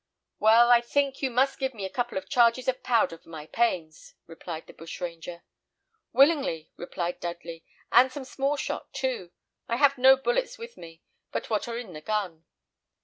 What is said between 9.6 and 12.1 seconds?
I have no bullets with me but what are in the